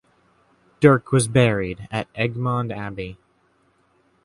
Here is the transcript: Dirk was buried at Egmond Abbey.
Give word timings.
Dirk 0.79 1.11
was 1.11 1.27
buried 1.27 1.87
at 1.91 2.11
Egmond 2.15 2.75
Abbey. 2.75 3.19